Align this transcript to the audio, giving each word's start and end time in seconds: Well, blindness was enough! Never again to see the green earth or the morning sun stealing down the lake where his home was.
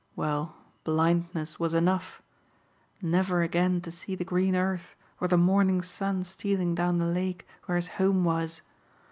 Well, 0.15 0.55
blindness 0.83 1.59
was 1.59 1.75
enough! 1.75 2.23
Never 3.03 3.43
again 3.43 3.81
to 3.81 3.91
see 3.91 4.15
the 4.15 4.25
green 4.25 4.55
earth 4.55 4.95
or 5.19 5.27
the 5.27 5.37
morning 5.37 5.83
sun 5.83 6.23
stealing 6.23 6.73
down 6.73 6.97
the 6.97 7.05
lake 7.05 7.45
where 7.67 7.75
his 7.75 7.87
home 7.87 8.23
was. 8.23 8.63